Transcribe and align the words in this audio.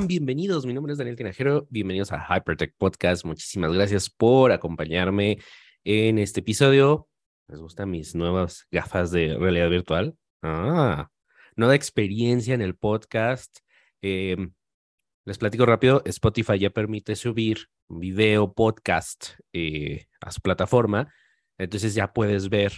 Bienvenidos. 0.00 0.64
Mi 0.64 0.72
nombre 0.72 0.92
es 0.92 0.98
Daniel 0.98 1.16
Tinajero. 1.16 1.66
Bienvenidos 1.68 2.12
a 2.12 2.18
Hypertech 2.18 2.74
Podcast. 2.78 3.26
Muchísimas 3.26 3.74
gracias 3.74 4.08
por 4.08 4.50
acompañarme 4.50 5.38
en 5.84 6.18
este 6.18 6.40
episodio. 6.40 7.10
¿Les 7.46 7.60
gustan 7.60 7.90
mis 7.90 8.14
nuevas 8.14 8.66
gafas 8.70 9.10
de 9.10 9.36
realidad 9.36 9.68
virtual? 9.68 10.16
Ah, 10.40 11.10
nueva 11.56 11.74
experiencia 11.74 12.54
en 12.54 12.62
el 12.62 12.74
podcast. 12.74 13.58
Em, 14.00 14.54
les 15.26 15.36
platico 15.36 15.66
rápido. 15.66 16.00
Spotify 16.06 16.58
ya 16.58 16.70
permite 16.70 17.14
subir 17.14 17.68
video 17.86 18.54
podcast 18.54 19.32
eh, 19.52 20.06
a 20.22 20.30
su 20.30 20.40
plataforma. 20.40 21.12
Entonces 21.58 21.94
ya 21.94 22.14
puedes 22.14 22.48
ver 22.48 22.72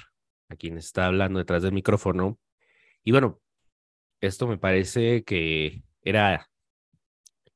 a 0.49 0.57
quien 0.57 0.79
está 0.79 1.07
hablando 1.07 1.39
detrás 1.39 1.63
del 1.63 1.75
micrófono. 1.75 2.41
Y 3.05 3.13
bueno, 3.13 3.41
esto 4.21 4.49
me 4.49 4.59
parece 4.59 5.23
que 5.23 5.85
era 6.03 6.51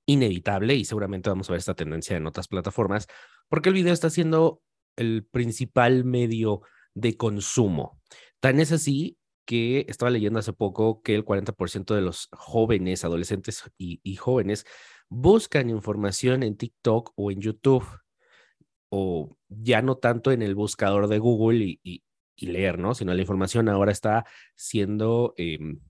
inevitable 0.08 0.74
y 0.74 0.84
seguramente 0.86 1.28
vamos 1.28 1.48
a 1.48 1.52
ver 1.52 1.58
esta 1.58 1.74
tendencia 1.74 2.16
en 2.16 2.26
otras 2.26 2.48
plataformas, 2.48 3.06
porque 3.48 3.68
el 3.68 3.74
video 3.74 3.92
está 3.92 4.08
siendo 4.08 4.62
el 4.96 5.24
principal 5.24 6.04
medio 6.04 6.62
de 6.94 7.16
consumo. 7.16 8.00
Tan 8.40 8.58
es 8.58 8.72
así 8.72 9.18
que 9.44 9.84
estaba 9.88 10.10
leyendo 10.10 10.38
hace 10.38 10.54
poco 10.54 11.02
que 11.02 11.14
el 11.14 11.24
40% 11.24 11.94
de 11.94 12.00
los 12.00 12.28
jóvenes, 12.32 13.04
adolescentes 13.04 13.62
y, 13.76 14.16
jóvenes 14.16 14.64
buscan 15.10 15.70
información 15.70 16.42
en 16.42 16.56
TikTok 16.56 17.12
o 17.14 17.30
en 17.30 17.40
YouTube, 17.40 17.86
o 18.90 19.36
ya 19.48 19.82
no 19.82 19.96
tanto 19.96 20.32
en 20.32 20.40
el 20.40 20.54
buscador 20.54 21.08
de 21.08 21.18
Google 21.18 21.78
y, 21.82 22.02
leer, 22.38 22.78
¿no? 22.78 22.94
Sino 22.94 23.12
la 23.12 23.20
información 23.20 23.68
ahora 23.68 23.92
está 23.92 24.24
siendo 24.54 25.34
em, 25.36 25.80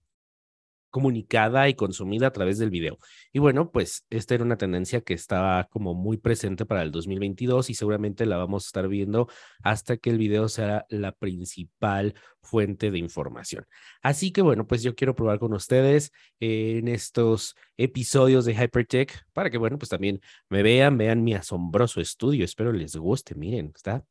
comunicada 0.91 1.69
y 1.69 1.75
consumida 1.75 2.29
a 2.29 2.33
través 2.33 2.59
del 2.59 2.71
video. 2.71 2.99
Y 3.33 3.39
bueno, 3.39 3.71
pues 3.71 4.05
esta 4.11 4.35
era 4.35 4.45
una 4.45 4.57
tendencia 4.57 5.01
que 5.01 5.15
estaba 5.15 5.65
como 5.65 5.95
muy 5.95 6.17
presente 6.17 6.67
para 6.67 6.83
el 6.83 6.91
2022 6.91 7.71
y 7.71 7.75
seguramente 7.75 8.27
la 8.27 8.37
vamos 8.37 8.65
a 8.65 8.69
estar 8.69 8.89
viendo 8.89 9.29
hasta 9.63 9.97
que 9.97 10.11
el 10.11 10.19
video 10.19 10.49
sea 10.49 10.87
la 10.89 11.13
principal 11.13 12.15
fuente 12.43 12.91
de 12.91 12.99
información. 12.99 13.67
Así 14.03 14.33
que 14.33 14.43
bueno, 14.43 14.67
pues 14.67 14.83
yo 14.83 14.95
quiero 14.95 15.15
probar 15.15 15.39
con 15.39 15.53
ustedes 15.53 16.13
en 16.41 16.89
estos 16.89 17.55
episodios 17.77 18.45
de 18.45 18.55
Hypertech 18.55 19.25
para 19.33 19.51
que 19.51 19.59
bueno, 19.59 19.79
pues 19.79 19.91
también 19.91 20.21
me 20.49 20.63
vean, 20.63 20.99
vean 20.99 21.23
mi 21.25 21.35
asombroso 21.35 22.01
estudio. 22.01 22.45
Espero 22.45 22.73
les 22.73 22.97
guste. 22.97 23.35
Miren, 23.35 23.73
está 23.75 24.05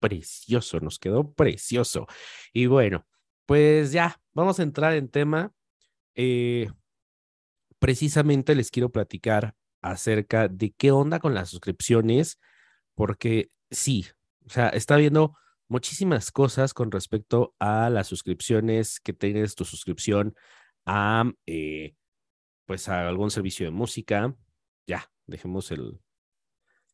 precioso, 0.00 0.80
nos 0.80 0.98
quedó 0.98 1.32
precioso. 1.32 2.06
Y 2.52 2.66
bueno, 2.66 3.06
pues 3.46 3.92
ya, 3.92 4.20
vamos 4.34 4.60
a 4.60 4.62
entrar 4.62 4.94
en 4.94 5.08
tema 5.08 5.52
eh, 6.14 6.70
precisamente 7.78 8.54
les 8.54 8.70
quiero 8.70 8.90
platicar 8.90 9.54
acerca 9.82 10.48
de 10.48 10.72
qué 10.72 10.90
onda 10.90 11.18
con 11.20 11.34
las 11.34 11.50
suscripciones, 11.50 12.38
porque 12.94 13.50
sí, 13.70 14.06
o 14.46 14.50
sea, 14.50 14.68
está 14.70 14.96
viendo 14.96 15.36
muchísimas 15.68 16.32
cosas 16.32 16.74
con 16.74 16.90
respecto 16.90 17.54
a 17.58 17.90
las 17.90 18.06
suscripciones 18.08 19.00
que 19.00 19.12
tienes 19.12 19.54
tu 19.54 19.64
suscripción 19.64 20.34
a, 20.86 21.30
eh, 21.46 21.94
pues, 22.66 22.88
a 22.88 23.08
algún 23.08 23.30
servicio 23.30 23.66
de 23.66 23.72
música. 23.72 24.34
Ya, 24.86 25.10
dejemos 25.26 25.70
el, 25.70 26.00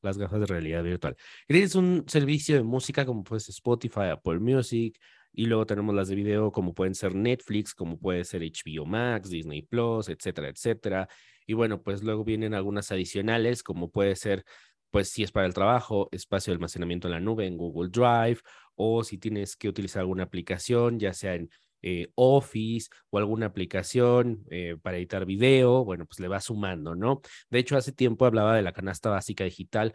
las 0.05 0.19
gafas 0.19 0.41
de 0.41 0.47
realidad 0.47 0.83
virtual. 0.83 1.17
Tienes 1.47 1.75
un 1.75 2.05
servicio 2.07 2.57
de 2.57 2.63
música 2.63 3.05
como 3.07 3.25
pues 3.25 3.49
Spotify, 3.49 4.11
Apple 4.13 4.39
Music, 4.39 4.99
y 5.33 5.47
luego 5.47 5.67
tenemos 5.67 5.95
las 5.95 6.09
de 6.09 6.15
video 6.15 6.53
como 6.53 6.75
pueden 6.75 6.95
ser 6.95 7.15
Netflix, 7.15 7.75
como 7.75 7.99
puede 7.99 8.25
ser 8.25 8.43
HBO 8.43 8.87
Max, 8.87 9.31
Disney 9.31 9.63
Plus, 9.63 10.09
etcétera, 10.09 10.49
etcétera. 10.49 11.09
Y 11.47 11.55
bueno, 11.55 11.83
pues 11.83 12.03
luego 12.03 12.25
vienen 12.25 12.55
algunas 12.55 12.93
adicionales 12.93 13.63
como 13.63 13.91
puede 13.91 14.15
ser, 14.15 14.45
pues 14.91 15.09
si 15.09 15.25
es 15.25 15.33
para 15.33 15.47
el 15.47 15.55
trabajo, 15.55 16.09
espacio 16.13 16.53
de 16.53 16.57
almacenamiento 16.57 17.09
en 17.09 17.13
la 17.13 17.21
nube 17.21 17.47
en 17.47 17.57
Google 17.57 17.91
Drive 17.91 18.41
o 18.77 19.03
si 19.03 19.19
tienes 19.19 19.57
que 19.57 19.69
utilizar 19.69 20.01
alguna 20.01 20.25
aplicación, 20.25 21.01
ya 21.01 21.13
sea 21.13 21.35
en 21.35 21.51
eh, 21.87 22.09
Office 22.15 22.89
o 23.11 23.19
alguna 23.19 23.45
aplicación 23.45 24.43
eh, 24.51 24.79
para 24.81 24.97
editar 24.97 25.27
video, 25.27 25.85
bueno, 25.85 26.07
pues 26.07 26.19
le 26.19 26.29
va 26.29 26.41
sumando, 26.41 26.95
¿no? 26.95 27.21
De 27.51 27.59
hecho, 27.59 27.77
hace 27.77 27.93
tiempo 27.93 28.25
hablaba 28.25 28.57
de 28.57 28.63
la 28.63 28.73
canasta 28.73 29.11
básica 29.11 29.45
digital 29.45 29.93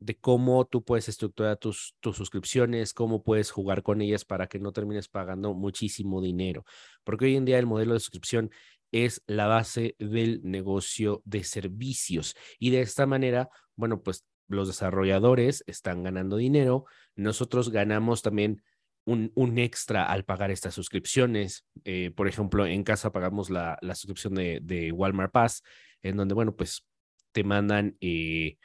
de 0.00 0.16
cómo 0.16 0.64
tú 0.64 0.82
puedes 0.82 1.08
estructurar 1.08 1.56
tus, 1.56 1.94
tus 2.00 2.16
suscripciones, 2.16 2.92
cómo 2.92 3.22
puedes 3.22 3.52
jugar 3.52 3.84
con 3.84 4.02
ellas 4.02 4.24
para 4.24 4.48
que 4.48 4.58
no 4.58 4.72
termines 4.72 5.06
pagando 5.06 5.54
muchísimo 5.54 6.20
dinero. 6.20 6.64
Porque 7.04 7.26
hoy 7.26 7.36
en 7.36 7.44
día 7.44 7.60
el 7.60 7.66
modelo 7.66 7.94
de 7.94 8.00
suscripción 8.00 8.50
es 8.90 9.22
la 9.28 9.46
base 9.46 9.94
del 10.00 10.40
negocio 10.42 11.22
de 11.24 11.44
servicios. 11.44 12.34
Y 12.58 12.70
de 12.70 12.80
esta 12.80 13.06
manera, 13.06 13.48
bueno, 13.76 14.02
pues 14.02 14.24
los 14.48 14.66
desarrolladores 14.66 15.62
están 15.68 16.02
ganando 16.02 16.36
dinero, 16.36 16.86
nosotros 17.14 17.70
ganamos 17.70 18.22
también 18.22 18.64
un, 19.10 19.58
extra 19.58 20.04
al 20.04 20.24
pagar 20.24 20.50
estas 20.50 20.74
suscripciones. 20.74 21.64
Eh, 21.84 22.10
por 22.14 22.28
ejemplo, 22.28 22.66
en 22.66 22.84
casa 22.84 23.12
pagamos 23.12 23.50
la, 23.50 23.78
la 23.82 23.94
suscripción 23.94 24.34
de, 24.34 24.60
de, 24.62 24.92
Walmart 24.92 25.32
Pass, 25.32 25.62
en 26.02 26.16
donde, 26.16 26.34
bueno, 26.34 26.54
pues 26.54 26.86
te 27.32 27.44
mandan... 27.44 27.96
Eh, 28.00 28.56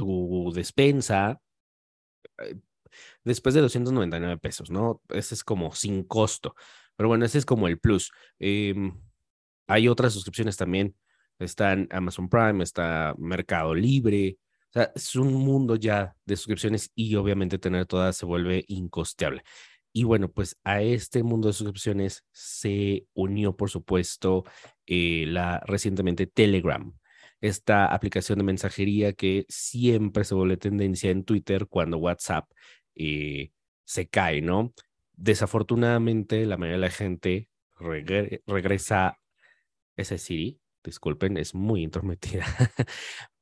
tu 0.00 0.50
despensa 0.54 1.38
eh, 2.38 2.56
después 3.22 3.54
de 3.54 3.60
299 3.60 4.38
pesos, 4.38 4.70
¿no? 4.70 5.02
Ese 5.10 5.34
es 5.34 5.44
como 5.44 5.74
sin 5.74 6.04
costo. 6.04 6.54
Pero 6.96 7.10
bueno, 7.10 7.26
ese 7.26 7.36
es 7.36 7.44
como 7.44 7.68
el 7.68 7.78
plus. 7.78 8.10
Em, 8.38 8.98
hay 9.66 9.88
otras 9.88 10.14
suscripciones 10.14 10.56
también. 10.56 10.96
Están 11.38 11.86
Amazon 11.90 12.30
Prime, 12.30 12.64
está 12.64 13.14
Mercado 13.18 13.74
Libre. 13.74 14.38
O 14.70 14.72
sea, 14.72 14.92
es 14.94 15.16
un 15.16 15.32
mundo 15.34 15.76
ya 15.76 16.16
de 16.24 16.36
suscripciones 16.36 16.90
y 16.94 17.14
obviamente 17.16 17.58
tener 17.58 17.86
todas 17.86 18.16
se 18.16 18.26
vuelve 18.26 18.64
incosteable. 18.68 19.42
Y 19.92 20.04
bueno, 20.04 20.30
pues 20.30 20.56
a 20.64 20.82
este 20.82 21.22
mundo 21.22 21.48
de 21.48 21.54
suscripciones 21.54 22.24
se 22.32 23.06
unió, 23.12 23.56
por 23.56 23.70
supuesto, 23.70 24.44
eh, 24.86 25.24
la 25.26 25.60
recientemente 25.66 26.26
Telegram 26.26 26.92
esta 27.40 27.86
aplicación 27.86 28.38
de 28.38 28.44
mensajería 28.44 29.12
que 29.12 29.46
siempre 29.48 30.24
se 30.24 30.34
vuelve 30.34 30.56
tendencia 30.56 31.10
en 31.10 31.24
Twitter 31.24 31.66
cuando 31.68 31.98
WhatsApp 31.98 32.50
eh, 32.94 33.52
se 33.84 34.08
cae, 34.08 34.42
¿no? 34.42 34.74
Desafortunadamente, 35.14 36.46
la 36.46 36.56
mayoría 36.56 36.76
de 36.76 36.80
la 36.80 36.90
gente 36.90 37.48
regresa 38.46 39.18
ese 39.96 40.18
Siri, 40.18 40.60
disculpen, 40.84 41.36
es 41.36 41.54
muy 41.54 41.82
intrometida, 41.82 42.44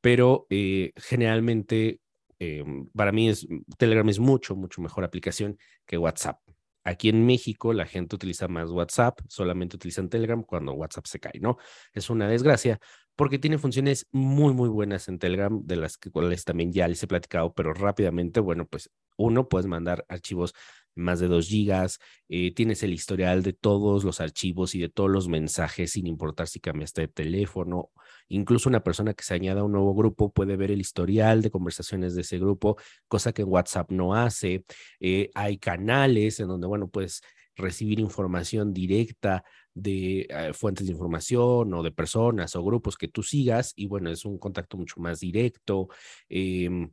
pero 0.01 0.47
eh, 0.51 0.93
generalmente 0.97 2.01
em, 2.39 2.87
para 2.95 3.13
mí 3.13 3.29
es, 3.29 3.47
Telegram 3.79 4.09
es 4.09 4.19
mucho, 4.19 4.57
mucho 4.57 4.81
mejor 4.81 5.05
aplicación 5.05 5.59
que 5.87 5.99
WhatsApp. 5.99 6.41
Aquí 6.85 7.11
en 7.11 7.27
México 7.27 7.73
la 7.73 7.85
gente 7.85 8.17
utiliza 8.17 8.49
más 8.49 8.71
WhatsApp, 8.71 9.21
solamente 9.29 9.77
utilizan 9.77 10.09
Telegram 10.09 10.43
cuando 10.43 10.73
WhatsApp 10.73 11.07
se 11.07 11.21
cae, 11.21 11.39
¿no? 11.41 11.59
Es 11.93 12.09
una 12.09 12.29
desgracia 12.29 12.81
porque 13.15 13.39
tiene 13.39 13.59
funciones 13.59 14.07
muy, 14.13 14.55
muy 14.55 14.69
buenas 14.69 15.09
en 15.09 15.19
Telegram, 15.19 15.61
de 15.67 15.77
las 15.77 15.99
cuales 15.99 16.45
también 16.45 16.73
ya 16.73 16.87
les 16.87 17.03
he 17.03 17.07
platicado, 17.09 17.53
pero 17.53 17.75
rápidamente, 17.75 18.41
bueno, 18.41 18.65
pues 18.67 18.91
uno, 19.17 19.49
puedes 19.49 19.67
mandar 19.67 20.07
archivos 20.09 20.55
más 20.99 21.21
de 21.21 21.29
2 21.29 21.49
gigas, 21.49 21.99
eh, 22.29 22.53
tienes 22.55 22.83
el 22.83 22.93
historial 22.93 23.43
de 23.43 23.53
todos 23.53 24.05
los 24.05 24.21
archivos 24.21 24.75
y 24.75 24.81
de 24.81 24.89
todos 24.89 25.11
los 25.11 25.29
mensajes, 25.29 25.93
sin 25.93 26.07
importar 26.07 26.49
si 26.49 26.61
cambiaste 26.61 27.03
de 27.03 27.09
teléfono. 27.09 27.91
Incluso 28.29 28.69
una 28.69 28.83
persona 28.83 29.15
que 29.15 29.25
se 29.25 29.35
añada 29.35 29.61
a 29.61 29.65
un 29.65 29.73
nuevo 29.73 29.95
grupo 29.95 30.33
puede 30.33 30.57
ver 30.57 30.71
el 30.71 30.81
historial 30.81 31.43
de 31.43 31.51
conversaciones 31.51 32.15
de 32.15 32.23
ese 32.23 32.39
grupo, 32.39 32.77
cosa 33.09 33.33
que 33.33 33.45
WhatsApp 33.45 33.91
no 33.91 34.15
hace. 34.15 34.65
Eh, 35.01 35.31
hay 35.35 35.59
canales 35.59 36.41
en 36.41 36.49
donde, 36.49 36.67
bueno, 36.67 36.89
puedes 36.89 37.23
recibir 37.57 37.99
información 38.01 38.73
directa 38.73 39.45
de 39.75 40.27
eh, 40.29 40.53
fuentes 40.55 40.87
de 40.87 40.93
información 40.93 41.73
o 41.75 41.83
de 41.83 41.93
personas 41.93 42.55
o 42.57 42.65
grupos 42.65 42.97
que 42.97 43.09
tú 43.09 43.23
sigas 43.23 43.73
y 43.77 43.87
bueno, 43.87 44.11
es 44.11 44.25
un 44.25 44.39
contacto 44.39 44.77
mucho 44.77 45.01
más 45.01 45.21
directo. 45.21 45.89
Em, 46.29 46.91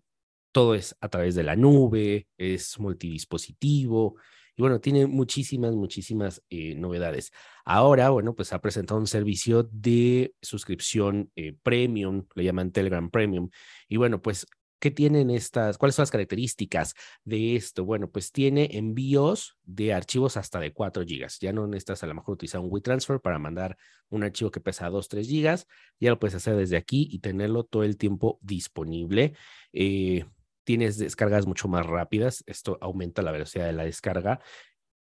todo 0.55 0.73
es 0.73 0.95
a 1.01 1.09
través 1.09 1.35
de 1.35 1.43
la 1.43 1.57
nube, 1.57 2.29
es 2.37 2.79
multidispositivo 2.79 4.15
y 4.55 4.61
bueno, 4.61 4.79
tiene 4.79 5.05
muchísimas, 5.05 5.75
muchísimas 5.75 6.41
eh, 6.49 6.75
novedades. 6.75 7.33
Ahora, 7.65 8.09
bueno, 8.09 8.35
pues 8.35 8.53
ha 8.53 8.61
presentado 8.61 8.97
un 8.97 9.07
servicio 9.07 9.63
de 9.63 10.33
suscripción 10.41 11.29
eh, 11.35 11.57
premium, 11.61 12.25
le 12.35 12.45
llaman 12.45 12.71
Telegram 12.71 13.09
Premium. 13.09 13.49
Y 13.89 13.97
bueno, 13.97 14.21
pues, 14.21 14.47
¿qué 14.79 14.91
tienen 14.91 15.29
estas? 15.29 15.77
¿Cuáles 15.77 15.95
son 15.95 16.03
las 16.03 16.11
características 16.11 16.93
de 17.25 17.57
esto? 17.57 17.83
Bueno, 17.83 18.09
pues 18.09 18.31
tiene 18.31 18.69
envíos 18.77 19.57
de 19.63 19.93
archivos 19.93 20.37
hasta 20.37 20.61
de 20.61 20.71
4 20.71 21.03
gigas. 21.03 21.37
Ya 21.41 21.51
no 21.51 21.67
necesitas 21.67 22.03
a 22.03 22.07
lo 22.07 22.15
mejor 22.15 22.35
utilizar 22.35 22.61
un 22.61 22.71
WeTransfer 22.71 23.19
para 23.19 23.39
mandar 23.39 23.75
un 24.07 24.23
archivo 24.23 24.51
que 24.51 24.61
pesa 24.61 24.89
2, 24.89 25.09
3 25.09 25.27
gigas. 25.27 25.67
Ya 25.99 26.11
lo 26.11 26.19
puedes 26.19 26.35
hacer 26.35 26.55
desde 26.55 26.77
aquí 26.77 27.09
y 27.11 27.19
tenerlo 27.19 27.65
todo 27.65 27.83
el 27.83 27.97
tiempo 27.97 28.39
disponible. 28.41 29.33
Eh, 29.73 30.23
tienes 30.65 30.97
descargas 30.97 31.47
mucho 31.47 31.67
más 31.69 31.85
rápidas, 31.85 32.43
esto 32.47 32.77
aumenta 32.81 33.21
la 33.21 33.31
velocidad 33.31 33.65
de 33.65 33.73
la 33.73 33.85
descarga. 33.85 34.41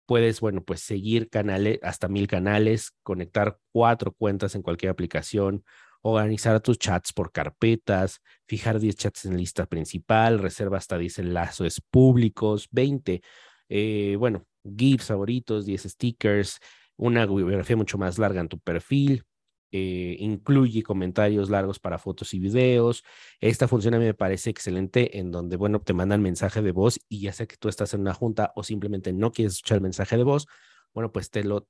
Puedes, 0.07 0.41
bueno, 0.41 0.63
pues 0.63 0.81
seguir 0.81 1.31
canales, 1.31 1.79
hasta 1.83 2.09
mil 2.09 2.27
canales, 2.27 2.93
conectar 3.03 3.59
cuatro 3.73 4.13
cuentas 4.13 4.55
en 4.55 4.63
cualquier 4.63 4.91
aplicación 4.91 5.65
organizar 6.03 6.61
tus 6.61 6.79
chats 6.79 7.13
por 7.13 7.33
carpetas, 7.33 8.21
fijar 8.47 8.81
10 8.81 8.97
chats 8.97 9.25
en 9.25 9.37
lista 9.37 9.67
principal, 9.67 10.39
reserva 10.41 10.77
hasta 10.77 10.99
10 10.99 11.21
enlaces 11.21 11.81
públicos, 11.81 12.69
20, 12.73 13.23
eh, 13.69 14.17
bueno, 14.19 14.45
GIFs 14.65 15.07
favoritos, 15.07 15.65
10 15.65 15.83
stickers, 15.85 16.59
una 16.97 17.25
bibliografía 17.25 17.77
mucho 17.77 17.99
más 17.99 18.19
larga 18.19 18.41
en 18.41 18.49
tu 18.49 18.59
perfil, 18.59 19.25
eh, 19.73 20.17
incluye 20.19 20.83
comentarios 20.83 21.49
largos 21.49 21.81
para 21.81 21.99
fotos 21.99 22.35
y 22.35 22.39
videos. 22.39 23.05
Esta 23.41 23.67
función 23.67 23.95
a 23.95 23.99
mí 23.99 24.05
me 24.05 24.15
parece 24.15 24.51
excelente 24.51 25.19
en 25.19 25.31
donde, 25.31 25.57
bueno, 25.57 25.81
te 25.81 25.95
mandan 25.95 26.21
mensaje 26.21 26.61
de 26.61 26.73
voz 26.73 27.01
y 27.09 27.23
ya 27.23 27.33
sea 27.33 27.47
que 27.47 27.57
tú 27.57 27.71
estás 27.71 27.95
en 27.95 28.03
una 28.03 28.13
junta 28.13 28.53
o 28.55 28.63
simplemente 28.65 29.15
no 29.15 29.33
quieres 29.33 29.55
escuchar 29.55 29.77
el 29.77 29.83
mensaje 29.83 30.19
de 30.19 30.25
voz, 30.25 30.47
bueno, 30.93 31.11
pues 31.11 31.31
te 31.31 31.43
lo, 31.43 31.67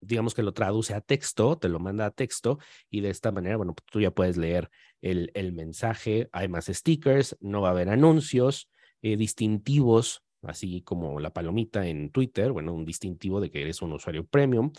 digamos 0.00 0.34
que 0.34 0.42
lo 0.42 0.54
traduce 0.54 0.94
a 0.94 1.02
texto, 1.02 1.58
te 1.58 1.68
lo 1.68 1.78
manda 1.78 2.06
a 2.06 2.10
texto 2.10 2.58
y 2.88 3.02
de 3.02 3.10
esta 3.10 3.30
manera, 3.32 3.58
bueno, 3.58 3.74
pues 3.74 3.84
tú 3.90 4.00
ya 4.00 4.10
puedes 4.12 4.38
leer 4.38 4.70
el, 5.02 5.30
el 5.34 5.52
mensaje. 5.52 6.30
Hay 6.32 6.48
más 6.48 6.66
stickers, 6.66 7.36
no 7.40 7.60
va 7.60 7.68
a 7.68 7.72
haber 7.72 7.90
anuncios 7.90 8.70
eh, 9.02 9.18
distintivos, 9.18 10.24
así 10.42 10.80
como 10.80 11.20
la 11.20 11.34
palomita 11.34 11.86
en 11.86 12.10
Twitter, 12.10 12.50
bueno, 12.50 12.72
un 12.72 12.86
distintivo 12.86 13.42
de 13.42 13.50
que 13.50 13.60
eres 13.60 13.82
un 13.82 13.92
usuario 13.92 14.26
premium 14.26 14.72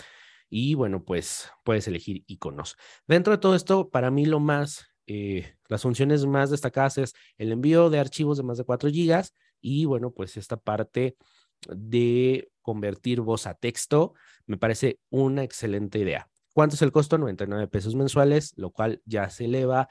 y 0.56 0.76
bueno, 0.76 1.04
pues 1.04 1.50
puedes 1.64 1.88
elegir 1.88 2.24
iconos. 2.28 2.78
Dentro 3.08 3.34
de 3.34 3.40
todo 3.40 3.56
esto, 3.56 3.90
para 3.90 4.12
mí 4.12 4.28
lo 4.28 4.40
más, 4.40 4.86
eh, 5.08 5.56
las 5.68 5.82
funciones 5.82 6.28
más 6.28 6.52
destacadas 6.52 7.00
es 7.00 7.16
el 7.40 7.52
envío 7.52 7.90
de 7.90 7.98
archivos 7.98 8.38
de 8.38 8.44
más 8.44 8.60
de 8.60 8.64
4 8.64 8.92
gigas 8.92 9.34
y 9.62 9.86
bueno, 9.86 10.12
pues 10.12 10.38
esta 10.38 10.58
parte 10.58 11.18
de 11.70 12.52
convertir 12.62 13.22
voz 13.22 13.48
a 13.48 13.56
texto 13.56 14.14
me 14.46 14.58
parece 14.58 15.00
una 15.10 15.42
excelente 15.42 15.98
idea. 15.98 16.30
¿Cuánto 16.54 16.76
es 16.76 16.84
el 16.84 16.92
costo? 16.92 17.18
99 17.18 17.68
pesos 17.68 17.96
mensuales, 17.96 18.54
lo 18.56 18.70
cual 18.70 19.02
ya 19.06 19.32
se 19.32 19.46
eleva. 19.46 19.90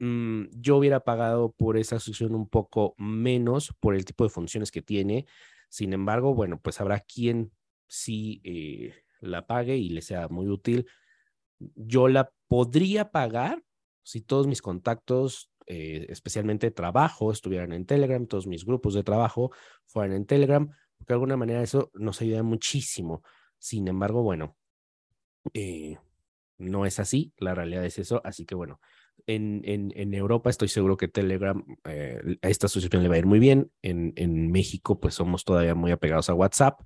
Mm, 0.00 0.46
yo 0.54 0.76
hubiera 0.76 1.04
pagado 1.04 1.52
por 1.52 1.76
esa 1.76 2.00
suscripción 2.00 2.34
un 2.34 2.48
poco 2.48 2.96
menos 2.98 3.72
por 3.78 3.94
el 3.94 4.04
tipo 4.04 4.24
de 4.24 4.30
funciones 4.30 4.72
que 4.72 4.82
tiene. 4.82 5.26
Sin 5.68 5.92
embargo, 5.92 6.34
bueno, 6.34 6.58
pues 6.60 6.80
habrá 6.80 6.98
quien 6.98 7.52
sí 7.86 8.40
eh, 8.42 8.92
la 9.20 9.46
pague 9.46 9.76
y 9.76 9.88
le 9.90 10.02
sea 10.02 10.28
muy 10.28 10.48
útil. 10.48 10.86
Yo 11.58 12.08
la 12.08 12.32
podría 12.48 13.10
pagar 13.10 13.62
si 14.02 14.20
todos 14.22 14.46
mis 14.46 14.62
contactos, 14.62 15.50
eh, 15.66 16.06
especialmente 16.08 16.70
trabajo, 16.70 17.30
estuvieran 17.30 17.72
en 17.72 17.84
Telegram, 17.84 18.26
todos 18.26 18.46
mis 18.46 18.64
grupos 18.64 18.94
de 18.94 19.02
trabajo 19.02 19.50
fueran 19.84 20.16
en 20.16 20.24
Telegram, 20.24 20.66
porque 20.96 21.12
de 21.12 21.14
alguna 21.14 21.36
manera 21.36 21.62
eso 21.62 21.90
nos 21.92 22.20
ayuda 22.22 22.42
muchísimo. 22.42 23.22
Sin 23.58 23.86
embargo, 23.86 24.22
bueno, 24.22 24.56
eh, 25.52 25.98
no 26.56 26.86
es 26.86 26.98
así, 26.98 27.34
la 27.36 27.54
realidad 27.54 27.84
es 27.84 27.98
eso, 27.98 28.22
así 28.24 28.46
que 28.46 28.54
bueno, 28.54 28.80
en, 29.26 29.62
en, 29.64 30.14
Europa 30.14 30.48
estoy 30.48 30.68
seguro 30.68 30.96
que 30.96 31.08
Telegram, 31.08 31.62
eh, 31.84 32.38
a 32.40 32.48
esta 32.48 32.66
asociación 32.66 33.02
le 33.02 33.10
va 33.10 33.16
a 33.16 33.18
ir 33.18 33.26
muy 33.26 33.38
bien, 33.38 33.70
en, 33.82 34.14
en 34.16 34.50
México 34.50 34.98
pues 34.98 35.14
somos 35.14 35.44
todavía 35.44 35.74
muy 35.74 35.90
apegados 35.90 36.30
a 36.30 36.34
WhatsApp, 36.34 36.80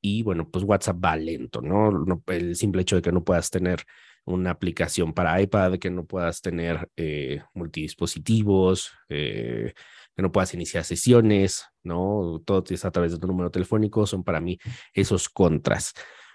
y 0.00 0.22
bueno, 0.22 0.48
pues 0.50 0.64
WhatsApp 0.64 1.04
va 1.04 1.16
lento, 1.16 1.60
¿no? 1.60 2.22
el 2.28 2.56
simple 2.56 2.82
hecho 2.82 2.96
de 2.96 3.02
que 3.02 3.12
no 3.12 3.24
puedas 3.24 3.50
tener 3.50 3.84
una 4.24 4.50
aplicación 4.50 5.12
para 5.12 5.40
iPad, 5.40 5.78
que 5.78 5.90
no 5.90 6.04
puedas 6.04 6.40
tener 6.40 6.88
eh, 6.96 7.42
multidispositivos, 7.54 8.92
eh, 9.08 9.74
que 10.14 10.22
no 10.22 10.32
puedas 10.32 10.54
iniciar 10.54 10.84
sesiones, 10.84 11.64
¿no? 11.82 12.42
Todo 12.44 12.64
es 12.68 12.84
a 12.84 12.90
través 12.90 13.12
de 13.12 13.18
tu 13.18 13.26
número 13.26 13.50
telefónico, 13.50 14.06
son 14.06 14.22
para 14.22 14.40
mí 14.40 14.58
esos 14.92 15.28
contras. 15.28 15.94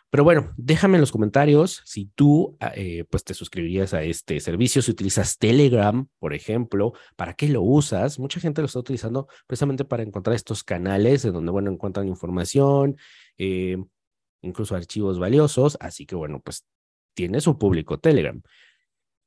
Pero 0.10 0.24
bueno, 0.24 0.54
déjame 0.56 0.96
en 0.96 1.02
los 1.02 1.12
comentarios 1.12 1.81
si 1.86 2.06
tú 2.16 2.56
ah, 2.60 2.72
eh, 2.75 3.06
pues 3.10 3.24
te 3.24 3.34
suscribirías 3.34 3.94
a 3.94 4.04
este 4.04 4.40
servicio, 4.40 4.81
si 4.81 4.92
utilizas 4.92 5.38
Telegram, 5.38 6.07
por 6.19 6.34
ejemplo, 6.34 6.94
¿para 7.16 7.34
qué 7.34 7.50
lo 7.50 7.62
usas? 7.62 8.19
Mucha 8.19 8.40
gente 8.40 8.62
lo 8.62 8.68
está 8.68 8.80
utilizando 8.80 9.28
precisamente 9.48 9.84
para 9.84 10.04
encontrar 10.04 10.36
estos 10.36 10.63
canales 10.63 11.25
en 11.25 11.34
donde, 11.34 11.52
bueno, 11.52 11.72
encuentran 11.72 12.07
información, 12.07 12.98
eh, 13.38 13.78
incluso 14.42 14.75
archivos 14.75 15.19
valiosos, 15.19 15.78
así 15.81 16.06
que 16.06 16.16
bueno, 16.16 16.40
pues 16.40 16.66
tiene 17.13 17.42
su 17.42 17.57
público 17.57 18.00
Telegram. 18.00 18.42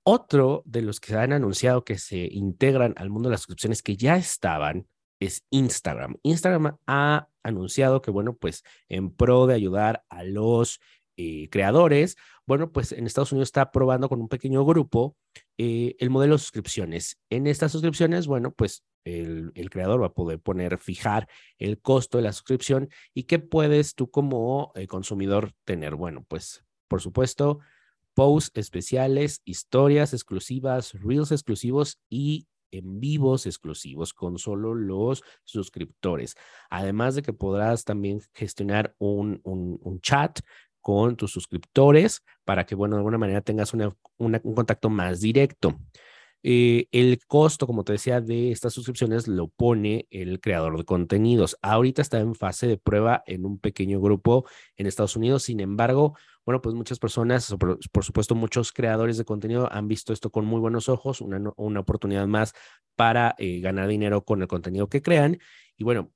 Otro 0.05 0.63
de 0.65 0.83
los 0.83 1.01
que 1.01 1.09
se 1.09 1.19
han 1.19 1.33
anunciado 1.33 1.85
que 1.85 1.99
se 1.99 2.29
integran 2.31 2.95
al 2.97 3.11
mundo 3.11 3.29
de 3.29 3.33
las 3.33 3.41
suscripciones 3.41 3.83
que 3.83 3.97
ya 3.97 4.17
estaban 4.17 4.87
es 5.21 5.45
Instagram. 5.51 6.17
Instagram 6.23 6.77
ha 6.87 7.29
anunciado 7.43 8.03
que, 8.03 8.11
bueno, 8.11 8.37
pues 8.37 8.63
en 8.89 9.11
pro 9.11 9.47
de 9.47 9.55
ayudar 9.55 10.05
a 10.09 10.23
los 10.23 10.81
eh, 11.17 11.49
creadores, 11.51 12.17
bueno, 12.47 12.71
pues 12.71 12.93
en 12.93 13.07
Estados 13.07 13.33
Unidos 13.33 13.49
está 13.49 13.73
probando 13.73 14.09
con 14.09 14.21
un 14.21 14.29
pequeño 14.29 14.65
grupo 14.65 15.17
eh, 15.57 15.97
el 15.99 16.11
modelo 16.11 16.35
de 16.35 16.39
suscripciones. 16.39 17.19
En 17.31 17.47
estas 17.47 17.73
suscripciones, 17.73 18.27
bueno, 18.27 18.53
pues 18.53 18.85
el, 19.05 19.71
creador 19.71 20.03
va 20.03 20.07
a 20.07 20.15
poder 20.15 20.41
poner, 20.41 20.79
fijar 20.79 21.29
el 21.59 21.81
costo 21.81 22.19
de 22.19 22.25
la 22.25 22.33
suscripción 22.33 22.89
y 23.15 23.25
qué 23.25 23.39
puedes 23.39 23.95
tú 23.95 24.11
como 24.11 24.73
eh, 24.75 24.87
consumidor 24.87 25.53
tener. 25.65 25.95
Bueno, 25.95 26.25
pues 26.29 26.65
por 26.89 27.01
supuesto, 27.01 27.61
posts 28.15 28.59
especiales, 28.59 29.43
historias 29.45 30.13
exclusivas, 30.13 30.93
reels 30.95 31.33
exclusivos 31.33 32.01
y 32.09 32.47
en 32.71 33.01
vivos 33.01 33.47
exclusivos 33.47 34.13
con 34.13 34.39
solo 34.39 34.75
los 34.75 35.23
suscriptores. 35.45 36.37
Además 36.71 37.15
de 37.15 37.23
que 37.23 37.33
podrás 37.33 37.85
también 37.85 38.21
gestionar 38.35 38.95
un, 38.99 39.41
un, 39.45 40.01
chat 40.01 40.41
con 40.81 41.17
tus 41.17 41.33
suscriptores 41.33 42.23
para 42.45 42.65
que, 42.65 42.75
bueno, 42.75 42.97
de 42.97 43.01
alguna 43.01 43.19
manera 43.19 43.41
tengas 43.41 43.75
una, 43.75 43.97
un 44.19 44.39
contacto 44.55 44.91
más 44.91 45.21
directo. 45.21 45.79
Eh, 46.45 46.87
el 46.93 47.19
costo, 47.27 47.67
como 47.67 47.83
te 47.85 47.93
decía, 47.93 48.21
de 48.21 48.53
estas 48.53 48.73
suscripciones 48.73 49.27
lo 49.27 49.49
pone 49.49 50.07
el 50.11 50.41
creador 50.41 50.79
de 50.79 50.85
contenidos. 50.85 51.59
Ahorita 51.63 52.01
está 52.01 52.21
en 52.21 52.35
fase 52.35 52.67
de 52.69 52.79
prueba 52.79 53.23
en 53.27 53.45
un 53.45 53.59
pequeño 53.59 54.01
grupo 54.01 54.47
en 54.77 54.87
Estados 54.87 55.17
Unidos. 55.17 55.43
Sin 55.43 55.61
embargo, 55.61 56.17
bueno, 56.49 56.63
pues 56.63 56.75
muchas 56.75 56.99
personas, 56.99 57.55
por, 57.59 57.79
supuesto 58.03 58.35
muchos 58.35 58.73
creadores 58.73 59.19
de 59.19 59.27
contenido 59.27 59.71
han 59.71 59.87
visto 59.87 60.15
esto 60.15 60.31
con 60.31 60.47
muy 60.47 60.59
buenos 60.61 60.89
ojos, 60.89 61.21
una, 61.21 61.51
oportunidad 61.79 62.27
más 62.27 62.55
para 62.97 63.35
eh, 63.37 63.61
ganar 63.61 63.87
dinero 63.87 64.25
con 64.25 64.41
el 64.41 64.49
contenido 64.49 64.89
que 64.89 65.03
crean. 65.03 65.39
Y 65.77 65.85
bueno, 65.85 66.11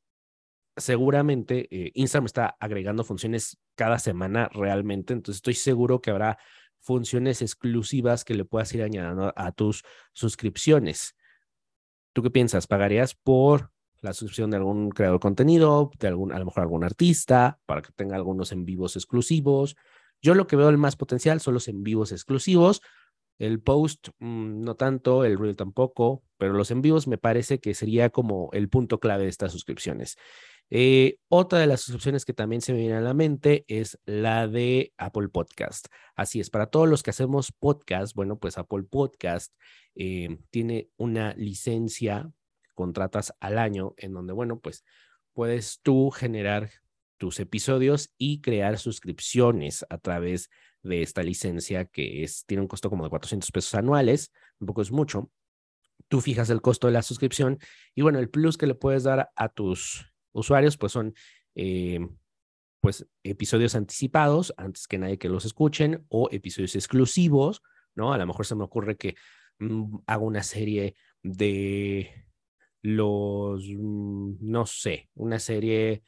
seguramente 0.74 1.68
eh, 1.70 1.92
Instagram 1.96 2.24
está 2.24 2.56
agregando 2.60 3.04
funciones 3.04 3.58
cada 3.74 3.98
semana 3.98 4.48
realmente, 4.54 5.12
entonces 5.12 5.36
estoy 5.36 5.52
seguro 5.52 6.00
que 6.00 6.10
habrá 6.12 6.38
funciones 6.80 7.42
exclusivas 7.42 8.24
que 8.24 8.34
le 8.34 8.46
puedas 8.46 8.72
ir 8.72 8.84
añadiendo 8.84 9.34
a 9.36 9.52
tus 9.52 9.84
suscripciones. 10.14 11.14
¿Tú 12.14 12.22
qué 12.22 12.30
piensas? 12.30 12.66
¿Pagarías 12.66 13.14
por 13.14 13.70
la 14.00 14.14
suscripción 14.14 14.50
de 14.50 14.56
algún 14.56 14.88
creador 14.92 15.18
de 15.18 15.22
contenido, 15.22 15.90
de 15.98 16.08
algún, 16.08 16.32
a 16.32 16.38
lo 16.38 16.46
mejor 16.46 16.62
algún 16.62 16.84
artista, 16.84 17.60
para 17.66 17.82
que 17.82 17.92
tenga 17.92 18.16
algunos 18.16 18.50
en 18.52 18.64
vivos 18.64 18.96
exclusivos? 18.96 19.76
Yo 20.22 20.34
lo 20.34 20.46
que 20.46 20.56
veo 20.56 20.68
el 20.68 20.78
más 20.78 20.96
potencial 20.96 21.40
son 21.40 21.54
los 21.54 21.68
en 21.68 21.82
vivos 21.82 22.12
exclusivos. 22.12 22.80
El 23.38 23.60
post 23.60 24.08
mm, 24.20 24.62
no 24.62 24.76
tanto, 24.76 25.24
el 25.24 25.38
reel 25.38 25.56
tampoco, 25.56 26.22
pero 26.38 26.52
los 26.52 26.70
en 26.70 26.80
vivos 26.80 27.08
me 27.08 27.18
parece 27.18 27.58
que 27.58 27.74
sería 27.74 28.10
como 28.10 28.50
el 28.52 28.68
punto 28.68 29.00
clave 29.00 29.24
de 29.24 29.30
estas 29.30 29.52
suscripciones. 29.52 30.16
Eh, 30.70 31.18
otra 31.28 31.58
de 31.58 31.66
las 31.66 31.82
suscripciones 31.82 32.24
que 32.24 32.32
también 32.32 32.62
se 32.62 32.72
me 32.72 32.78
viene 32.78 32.94
a 32.94 33.00
la 33.00 33.14
mente 33.14 33.64
es 33.68 33.98
la 34.06 34.48
de 34.48 34.94
Apple 34.96 35.28
Podcast. 35.28 35.88
Así 36.14 36.40
es, 36.40 36.50
para 36.50 36.66
todos 36.66 36.88
los 36.88 37.02
que 37.02 37.10
hacemos 37.10 37.52
podcast, 37.52 38.14
bueno, 38.14 38.38
pues 38.38 38.56
Apple 38.56 38.84
Podcast 38.84 39.52
eh, 39.94 40.38
tiene 40.50 40.88
una 40.96 41.34
licencia, 41.34 42.30
contratas 42.74 43.34
al 43.40 43.58
año, 43.58 43.92
en 43.98 44.14
donde, 44.14 44.32
bueno, 44.32 44.60
pues 44.60 44.84
puedes 45.34 45.80
tú 45.82 46.10
generar 46.10 46.70
tus 47.22 47.38
episodios 47.38 48.12
y 48.18 48.40
crear 48.40 48.80
suscripciones 48.80 49.86
a 49.88 49.98
través 49.98 50.50
de 50.82 51.02
esta 51.02 51.22
licencia 51.22 51.84
que 51.84 52.24
es, 52.24 52.44
tiene 52.46 52.62
un 52.62 52.66
costo 52.66 52.90
como 52.90 53.04
de 53.04 53.10
400 53.10 53.48
pesos 53.52 53.76
anuales, 53.76 54.32
un 54.58 54.66
poco 54.66 54.82
es 54.82 54.90
mucho. 54.90 55.30
Tú 56.08 56.20
fijas 56.20 56.50
el 56.50 56.60
costo 56.60 56.88
de 56.88 56.94
la 56.94 57.02
suscripción 57.02 57.60
y 57.94 58.02
bueno, 58.02 58.18
el 58.18 58.28
plus 58.28 58.58
que 58.58 58.66
le 58.66 58.74
puedes 58.74 59.04
dar 59.04 59.30
a 59.36 59.48
tus 59.50 60.04
usuarios 60.32 60.76
pues 60.76 60.90
son 60.90 61.14
eh, 61.54 62.00
pues 62.80 63.06
episodios 63.22 63.76
anticipados 63.76 64.52
antes 64.56 64.88
que 64.88 64.98
nadie 64.98 65.16
que 65.16 65.28
los 65.28 65.44
escuchen 65.44 66.04
o 66.08 66.28
episodios 66.32 66.74
exclusivos, 66.74 67.62
¿no? 67.94 68.12
A 68.12 68.18
lo 68.18 68.26
mejor 68.26 68.46
se 68.46 68.56
me 68.56 68.64
ocurre 68.64 68.96
que 68.96 69.14
mm, 69.60 69.98
hago 70.08 70.26
una 70.26 70.42
serie 70.42 70.96
de 71.22 72.26
los, 72.82 73.64
mm, 73.68 74.38
no 74.40 74.66
sé, 74.66 75.08
una 75.14 75.38
serie 75.38 76.02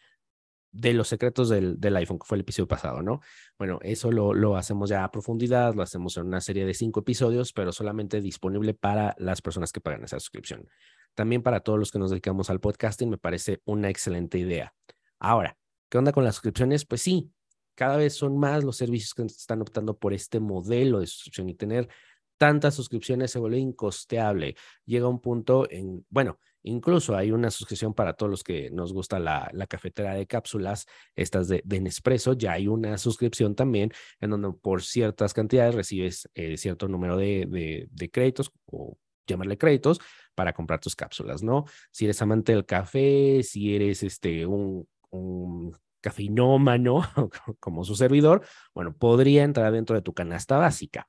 de 0.75 0.93
los 0.93 1.07
secretos 1.07 1.49
del, 1.49 1.79
del, 1.79 1.97
iPhone, 1.97 2.19
que 2.19 2.27
fue 2.27 2.37
el 2.37 2.41
episodio 2.41 2.67
pasado, 2.67 3.01
¿no? 3.01 3.21
Bueno, 3.57 3.79
eso 3.83 4.11
lo, 4.11 4.35
lo, 4.35 4.57
hacemos 4.57 4.91
ya 4.91 5.05
a 5.05 5.11
profundidad, 5.11 5.73
lo 5.75 5.83
hacemos 5.83 6.17
en 6.17 6.27
una 6.27 6.41
serie 6.41 6.67
de 6.67 6.75
cinco 6.75 7.01
episodios, 7.01 7.53
pero 7.53 7.73
solamente 7.73 8.21
disponible 8.21 8.75
para 8.75 9.15
las 9.19 9.41
personas 9.41 9.71
que 9.71 9.81
pagan 9.81 10.03
esa 10.03 10.19
suscripción. 10.19 10.69
También 11.15 11.43
para 11.43 11.61
todos 11.61 11.79
los 11.79 11.93
que 11.93 12.01
nos 12.01 12.11
dedicamos 12.11 12.51
al 12.51 12.59
podcasting, 12.59 13.09
me 13.09 13.19
parece 13.19 13.63
una 13.65 13.89
excelente 13.89 14.37
idea. 14.37 14.75
Ahora, 15.21 15.57
¿qué 15.89 15.97
onda 15.97 16.11
con 16.11 16.25
las 16.25 16.35
suscripciones? 16.35 16.85
Pues 16.85 17.03
sí, 17.03 17.31
cada 17.77 17.97
vez 17.97 18.15
son 18.15 18.37
más 18.37 18.65
los 18.65 18.77
servicios 18.77 19.15
que 19.15 19.23
están 19.23 19.63
optando 19.63 19.97
por 19.97 20.13
este 20.13 20.41
modelo 20.41 20.99
de 20.99 21.07
suscripción 21.07 21.49
y 21.51 21.55
tener 21.55 21.89
tantas 22.37 22.75
suscripciones 22.75 23.31
se 23.31 23.39
vuelve 23.39 23.59
incosteable. 23.59 24.57
Llega 24.85 25.07
un 25.07 25.21
punto 25.21 25.71
en, 25.71 26.05
bueno, 26.11 26.41
incluso 26.65 27.15
hay 27.15 27.31
una 27.31 27.51
suscripción 27.51 27.95
para 27.95 28.15
todos 28.15 28.31
los 28.31 28.43
que 28.43 28.71
nos 28.71 28.93
gusta 28.93 29.19
la, 29.19 29.51
cafetera 29.69 30.15
de 30.15 30.27
cápsulas, 30.27 30.87
estas 31.15 31.47
de, 31.49 31.63
de, 31.65 31.81
Nespresso, 31.81 32.33
ya 32.33 32.53
hay 32.53 32.67
una 32.67 32.99
suscripción 32.99 33.55
también 33.55 33.93
en 34.21 34.31
donde 34.31 34.51
por 34.53 34.83
ciertas 34.83 35.35
cantidades 35.35 35.75
recibes 35.75 36.29
eh, 36.35 36.57
cierto 36.57 36.89
número 36.89 37.17
de, 37.17 37.89
créditos 38.13 38.51
o 38.67 38.97
llamarle 39.27 39.57
créditos 39.57 40.01
para 40.35 40.53
comprar 40.53 40.81
tus 40.81 40.97
cápsulas, 40.97 41.43
¿no? 41.43 41.65
Si 41.91 42.05
eres 42.05 42.21
amante 42.21 42.53
del 42.53 42.67
café, 42.67 43.43
si 43.43 43.75
eres 43.75 44.03
este, 44.03 44.47
un, 44.47 44.89
un 45.11 45.77
cafeinómano 46.01 47.03
como 47.61 47.85
su 47.85 47.95
servidor, 47.95 48.45
bueno, 48.75 48.97
podría 48.97 49.45
entrar 49.45 49.73
dentro 49.73 49.97
de 49.97 50.03
tu 50.03 50.15
canasta 50.15 50.59
básica. 50.59 51.09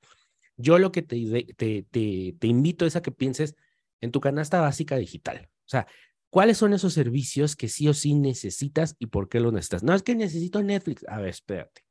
Yo 0.58 0.80
lo 0.80 0.92
que 0.92 1.02
te, 1.02 1.54
te 1.58 2.48
invito 2.48 2.86
es 2.86 2.96
a 2.96 3.02
que 3.02 3.12
pienses 3.12 3.56
en 4.06 4.12
tu 4.12 4.22
canasta 4.22 4.62
básica 4.62 4.96
digital. 4.96 5.50
O 5.66 5.68
sea, 5.68 5.88
¿cuáles 6.30 6.58
son 6.58 6.74
esos 6.74 6.94
servicios 6.94 7.56
que 7.56 7.68
sí 7.68 7.88
o 7.88 7.94
sí 7.94 8.16
necesitas 8.16 8.96
y 9.00 9.08
por 9.08 9.28
qué 9.28 9.40
los 9.40 9.52
necesitas? 9.52 9.84
No 9.84 9.94
es 9.94 10.04
que 10.04 10.16
necesito 10.16 10.64
Netflix. 10.64 11.06
A 11.08 11.20
ver, 11.20 11.30
espérate. 11.30 11.82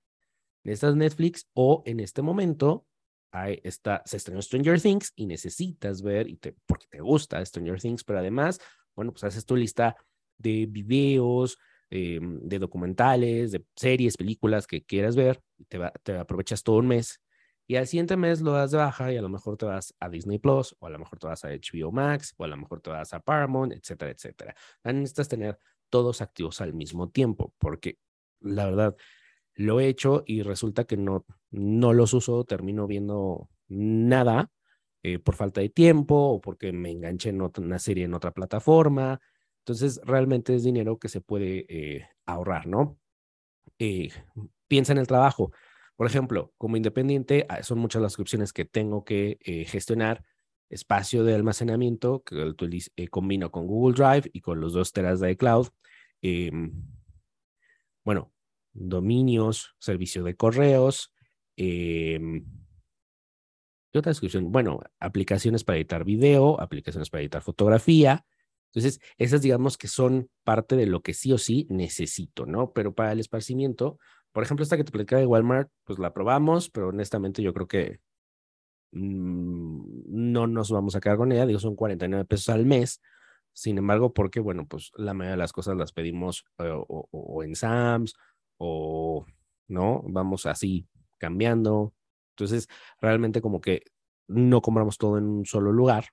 Necesitas 0.63 0.97
Netflix 0.97 1.49
o 1.53 1.83
en 1.85 2.01
este 2.01 2.23
momento 2.23 2.87
hay, 3.31 3.61
está, 3.65 4.03
se 4.07 4.17
estrenó 4.17 4.41
Stranger 4.41 4.81
Things 4.81 5.13
y 5.17 5.27
necesitas 5.27 6.01
ver, 6.03 6.29
y 6.29 6.37
te, 6.37 6.55
porque 6.67 6.87
te 6.89 7.01
gusta 7.01 7.45
Stranger 7.45 7.81
Things, 7.81 8.05
pero 8.05 8.21
además, 8.21 8.61
bueno, 8.95 9.13
pues 9.13 9.25
haces 9.25 9.45
tu 9.45 9.57
lista 9.57 9.97
de 10.39 10.67
videos, 10.67 11.59
de 11.91 12.59
documentales, 12.59 13.53
de 13.53 13.65
series, 13.77 14.17
películas 14.17 14.67
que 14.67 14.83
quieras 14.83 15.15
ver, 15.15 15.41
y 15.59 15.65
te 15.65 16.17
aprovechas 16.17 16.63
todo 16.63 16.79
un 16.79 16.89
mes 16.89 17.21
y 17.67 17.77
al 17.77 17.87
siguiente 17.87 18.17
mes 18.17 18.41
lo 18.41 18.53
das 18.53 18.71
de 18.71 18.79
baja 18.79 19.13
y 19.13 19.17
a 19.17 19.23
lo 19.23 19.29
mejor 19.29 19.57
te 19.57 19.67
vas 19.67 19.95
a 20.01 20.09
Disney 20.09 20.39
Plus 20.39 20.77
o 20.81 20.87
a 20.87 20.91
lo 20.91 20.99
mejor 20.99 21.19
te 21.19 21.27
vas 21.27 21.45
a 21.45 21.49
HBO 21.49 21.93
Max 21.93 22.35
o 22.37 22.45
a 22.45 22.49
lo 22.49 22.57
mejor 22.57 22.81
te 22.81 22.91
vas 22.91 23.15
a 23.15 23.21
Paramount, 23.21 23.73
etcétera, 23.73 24.11
etcétera. 24.11 24.55
Necesitas 24.85 25.29
tener 25.29 25.59
todos 25.89 26.21
activos 26.21 26.61
al 26.61 26.75
mismo 26.75 27.09
tiempo 27.09 27.55
porque 27.59 27.99
la 28.41 28.67
verdad 28.67 28.97
lo 29.55 29.81
he 29.81 29.89
hecho 29.89 30.25
y 30.27 30.43
resulta 30.43 30.85
que 30.85 30.97
no, 30.97 31.25
no 31.51 31.93
los 31.93 32.13
uso, 32.15 32.45
termino 32.45 32.87
viendo 32.87 33.49
nada 33.69 34.51
eh, 35.03 35.19
por 35.19 35.35
falta 35.35 35.61
de 35.61 35.69
tiempo 35.69 36.15
o 36.17 36.41
porque 36.41 36.73
me 36.73 36.91
enganché 36.91 37.31
en 37.31 37.41
otra, 37.43 37.65
una 37.65 37.79
serie 37.79 38.05
en 38.05 38.15
otra 38.15 38.33
plataforma. 38.33 39.21
Entonces, 39.61 40.01
realmente 40.05 40.55
es 40.55 40.65
dinero 40.65 40.99
que 40.99 41.09
se 41.09 41.21
puede 41.21 41.67
eh, 41.69 42.09
ahorrar, 42.27 42.67
¿no? 42.67 42.99
Eh, 43.79 44.11
piensa 44.69 44.93
en 44.93 44.99
el 44.99 45.07
trabajo. 45.07 45.53
Por 45.97 46.07
ejemplo, 46.07 46.53
como 46.59 46.77
independiente, 46.77 47.47
ah, 47.49 47.63
son 47.63 47.79
muchas 47.79 48.03
las 48.03 48.19
opciones 48.19 48.53
que 48.53 48.65
tengo 48.65 49.05
que 49.05 49.39
eh, 49.41 49.65
gestionar. 49.65 50.25
Espacio 50.71 51.25
de 51.25 51.35
almacenamiento 51.35 52.23
que 52.25 52.55
eh, 52.97 53.09
combino 53.09 53.51
con 53.51 53.67
Google 53.67 53.95
Drive 53.95 54.31
y 54.33 54.41
con 54.41 54.61
los 54.61 54.73
dos 54.73 54.93
teras 54.93 55.21
de 55.21 55.31
iCloud. 55.33 55.69
Eh, 56.23 56.51
bueno, 58.05 58.33
dominios, 58.73 59.75
servicio 59.79 60.25
de 60.25 60.37
correos. 60.37 61.13
Eh, 61.57 62.21
¿Qué 63.93 63.99
otra 63.99 64.11
descripción? 64.11 64.51
Bueno, 64.51 64.81
aplicaciones 64.99 65.63
para 65.63 65.77
editar 65.77 66.05
video, 66.05 66.61
aplicaciones 66.61 67.11
para 67.11 67.23
editar 67.23 67.43
fotografía. 67.43 68.27
Entonces, 68.73 69.01
esas 69.19 69.41
digamos 69.41 69.79
que 69.79 69.87
son 69.87 70.29
parte 70.43 70.75
de 70.75 70.87
lo 70.87 71.01
que 71.01 71.15
sí 71.15 71.33
o 71.33 71.39
sí 71.39 71.69
necesito, 71.71 72.45
¿no? 72.45 72.73
Pero 72.73 72.93
para 72.93 73.13
el 73.13 73.21
esparcimiento, 73.21 74.01
por 74.35 74.43
ejemplo, 74.43 74.65
esta 74.65 74.77
que 74.77 74.83
te 74.83 74.91
platicaba 74.91 75.21
de 75.21 75.27
Walmart, 75.27 75.71
pues 75.85 76.01
la 76.01 76.13
probamos, 76.13 76.69
pero 76.69 76.89
honestamente 76.89 77.41
yo 77.41 77.55
creo 77.55 77.69
que 77.69 78.01
mmm, 78.91 79.85
no 80.09 80.49
nos 80.49 80.73
vamos 80.73 80.97
a 80.97 81.01
quedar 81.01 81.19
con 81.19 81.31
ella. 81.31 81.47
Digo, 81.47 81.61
son 81.61 81.77
49 81.77 82.25
pesos 82.25 82.49
al 82.49 82.67
mes. 82.67 83.01
Sin 83.53 83.79
embargo, 83.79 84.13
porque, 84.13 84.41
bueno, 84.41 84.67
pues 84.67 84.91
la 84.97 85.15
mayoría 85.15 85.35
de 85.35 85.39
las 85.39 85.53
cosas 85.53 85.77
las 85.77 85.93
pedimos 85.93 86.45
eh, 86.59 86.69
o, 86.73 87.09
o, 87.13 87.45
en 87.45 87.55
Sams 87.55 88.15
o, 88.57 89.25
¿no? 89.69 90.03
Vamos 90.09 90.47
así 90.47 90.89
cambiando. 91.19 91.95
Entonces, 92.33 92.69
realmente 93.01 93.41
como 93.41 93.61
que 93.61 93.85
no 94.27 94.61
compramos 94.63 94.99
todo 94.99 95.17
en 95.17 95.27
un 95.27 95.47
solo 95.47 95.71
lugar. 95.71 96.07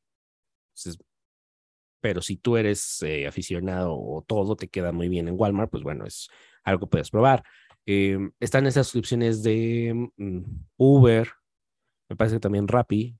Entonces, 0.75 1.03
pero 2.01 2.21
si 2.21 2.37
tú 2.37 2.57
eres 2.57 3.01
eh, 3.01 3.25
aficionado 3.25 3.95
o 3.95 4.23
todo 4.27 4.55
te 4.55 4.67
queda 4.67 4.91
muy 4.91 5.09
bien 5.09 5.27
en 5.27 5.35
Walmart, 5.39 5.71
pues 5.71 5.81
bueno, 5.81 6.05
es 6.05 6.29
algo 6.63 6.81
que 6.81 6.91
puedes 6.91 7.09
probar. 7.09 7.43
Eh, 7.85 8.17
están 8.39 8.67
esas 8.67 8.87
suscripciones 8.87 9.43
de 9.43 10.11
mm, 10.17 10.39
Uber, 10.77 11.27
me 12.09 12.15
parece 12.15 12.35
que 12.37 12.41
también 12.41 12.67
Rappi. 12.67 13.17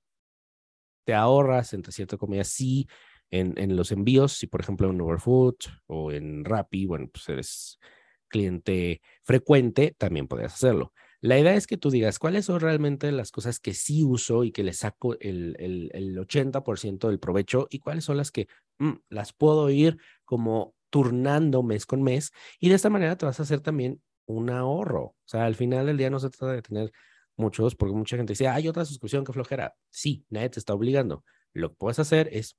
Te 1.06 1.14
ahorras, 1.14 1.74
entre 1.74 1.92
ciertas 1.92 2.20
comillas, 2.20 2.48
sí, 2.48 2.88
en, 3.32 3.54
en 3.58 3.76
los 3.76 3.92
envíos. 3.92 4.34
Si, 4.34 4.48
por 4.48 4.62
ejemplo, 4.62 4.90
en 4.90 5.02
Uberfood 5.02 5.56
o 5.88 6.12
en 6.12 6.46
Rappi, 6.46 6.86
bueno, 6.86 7.10
pues 7.12 7.28
eres 7.30 7.80
cliente 8.28 9.02
frecuente, 9.24 9.96
también 9.98 10.28
podrías 10.28 10.54
hacerlo. 10.54 10.94
La 11.22 11.38
idea 11.38 11.54
es 11.54 11.68
que 11.68 11.78
tú 11.78 11.92
digas 11.92 12.18
cuáles 12.18 12.46
son 12.46 12.60
realmente 12.60 13.12
las 13.12 13.32
cosas 13.32 13.60
que 13.60 13.74
sí 13.74 14.04
uso 14.04 14.44
y 14.44 14.52
que 14.52 14.64
le 14.64 14.74
saco 14.74 15.16
el, 15.20 15.56
el, 15.60 15.92
el 15.94 16.18
80% 16.18 17.10
del 17.10 17.20
provecho 17.20 17.68
y 17.70 17.80
cuáles 17.80 18.06
son 18.06 18.18
las 18.18 18.32
que 18.32 18.48
mm, 18.80 18.94
las 19.10 19.32
puedo 19.32 19.70
ir 19.70 19.98
como 20.26 20.74
turnando 20.90 21.62
mes 21.64 21.86
con 21.86 22.02
mes 22.02 22.32
y 22.60 22.70
de 22.70 22.76
esta 22.76 22.90
manera 22.90 23.16
te 23.18 23.26
vas 23.26 23.40
a 23.40 23.44
hacer 23.44 23.62
también 23.62 24.02
un 24.32 24.50
ahorro. 24.50 25.04
O 25.04 25.16
sea, 25.26 25.46
al 25.46 25.56
final 25.56 25.86
del 25.86 25.98
día 25.98 26.10
no 26.10 26.20
se 26.20 26.30
trata 26.30 26.54
de 26.54 26.62
tener 26.62 26.92
muchos, 27.36 27.76
porque 27.76 27.96
mucha 27.96 28.18
gente 28.18 28.34
dice, 28.34 28.48
hay 28.48 28.68
otra 28.68 28.86
suscripción 28.86 29.24
que 29.26 29.34
flojera. 29.34 29.76
Sí, 29.90 30.26
nadie 30.30 30.50
te 30.50 30.60
está 30.60 30.74
obligando. 30.74 31.24
Lo 31.54 31.70
que 31.70 31.76
puedes 31.76 32.00
hacer 32.00 32.30
es 32.32 32.58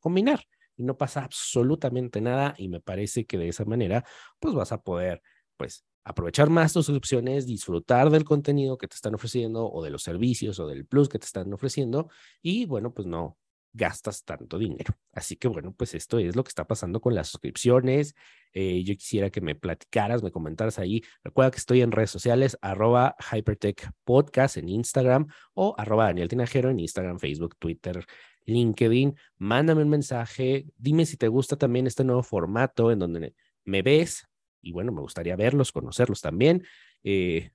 combinar 0.00 0.44
y 0.76 0.84
no 0.84 0.96
pasa 0.96 1.24
absolutamente 1.24 2.20
nada 2.20 2.54
y 2.58 2.68
me 2.68 2.80
parece 2.80 3.26
que 3.26 3.38
de 3.38 3.48
esa 3.48 3.64
manera 3.64 4.04
pues 4.38 4.54
vas 4.54 4.72
a 4.72 4.82
poder 4.82 5.22
pues 5.56 5.84
aprovechar 6.04 6.50
más 6.50 6.72
tus 6.72 6.86
suscripciones, 6.86 7.46
disfrutar 7.46 8.10
del 8.10 8.24
contenido 8.24 8.78
que 8.78 8.88
te 8.88 8.96
están 8.96 9.14
ofreciendo 9.14 9.70
o 9.70 9.82
de 9.84 9.90
los 9.90 10.02
servicios 10.02 10.58
o 10.58 10.66
del 10.66 10.86
plus 10.86 11.08
que 11.08 11.18
te 11.18 11.26
están 11.26 11.52
ofreciendo 11.52 12.08
y 12.40 12.66
bueno, 12.66 12.92
pues 12.92 13.06
no 13.06 13.38
gastas 13.72 14.24
tanto 14.24 14.58
dinero. 14.58 14.94
Así 15.12 15.36
que 15.36 15.48
bueno, 15.48 15.74
pues 15.74 15.94
esto 15.94 16.18
es 16.18 16.36
lo 16.36 16.44
que 16.44 16.48
está 16.48 16.66
pasando 16.66 17.00
con 17.00 17.14
las 17.14 17.28
suscripciones. 17.28 18.14
Eh, 18.52 18.84
yo 18.84 18.94
quisiera 18.94 19.30
que 19.30 19.40
me 19.40 19.54
platicaras, 19.54 20.22
me 20.22 20.30
comentaras 20.30 20.78
ahí. 20.78 21.02
Recuerda 21.24 21.50
que 21.50 21.58
estoy 21.58 21.80
en 21.80 21.92
redes 21.92 22.10
sociales, 22.10 22.58
arroba 22.60 23.16
Hypertech 23.32 23.90
Podcast 24.04 24.56
en 24.56 24.68
Instagram 24.68 25.26
o 25.54 25.74
arroba 25.78 26.04
Daniel 26.06 26.28
Tinajero 26.28 26.70
en 26.70 26.80
Instagram, 26.80 27.18
Facebook, 27.18 27.56
Twitter, 27.58 28.04
LinkedIn. 28.46 29.16
Mándame 29.38 29.82
un 29.82 29.88
mensaje, 29.90 30.66
dime 30.76 31.06
si 31.06 31.16
te 31.16 31.28
gusta 31.28 31.56
también 31.56 31.86
este 31.86 32.04
nuevo 32.04 32.22
formato 32.22 32.90
en 32.92 32.98
donde 32.98 33.34
me 33.64 33.82
ves 33.82 34.26
y 34.62 34.72
bueno, 34.72 34.92
me 34.92 35.00
gustaría 35.00 35.36
verlos, 35.36 35.72
conocerlos 35.72 36.20
también. 36.20 36.64
Eh, 37.02 37.50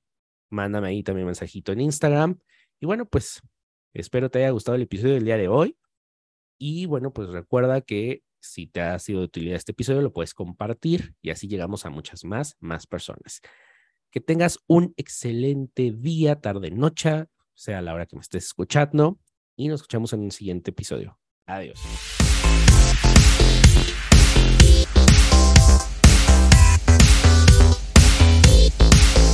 mándame 0.49 0.89
ahí 0.89 1.03
también 1.03 1.23
un 1.23 1.29
mensajito 1.29 1.71
en 1.71 1.81
Instagram. 1.81 2.39
Y 2.79 2.85
bueno, 2.85 3.05
pues 3.05 3.41
espero 3.93 4.29
te 4.29 4.39
haya 4.39 4.51
gustado 4.51 4.75
el 4.75 4.83
episodio 4.83 5.13
del 5.13 5.25
día 5.25 5.37
de 5.37 5.47
hoy. 5.47 5.77
Y 6.57 6.85
bueno, 6.85 7.11
pues 7.13 7.29
recuerda 7.29 7.81
que 7.81 8.23
si 8.39 8.67
te 8.67 8.81
ha 8.81 8.97
sido 8.99 9.19
de 9.19 9.25
utilidad 9.25 9.55
este 9.55 9.71
episodio, 9.71 10.01
lo 10.01 10.13
puedes 10.13 10.33
compartir 10.33 11.15
y 11.21 11.29
así 11.29 11.47
llegamos 11.47 11.85
a 11.85 11.89
muchas 11.89 12.23
más, 12.23 12.55
más 12.59 12.87
personas. 12.87 13.41
Que 14.11 14.21
tengas 14.21 14.59
un 14.67 14.93
excelente 14.97 15.91
día, 15.91 16.39
tarde, 16.39 16.71
noche, 16.71 17.25
sea 17.53 17.81
la 17.81 17.93
hora 17.93 18.05
que 18.05 18.15
me 18.15 18.21
estés 18.21 18.45
escuchando 18.45 19.19
y 19.55 19.67
nos 19.67 19.81
escuchamos 19.81 20.13
en 20.13 20.21
un 20.21 20.31
siguiente 20.31 20.71
episodio. 20.71 21.19
Adiós. 21.45 21.79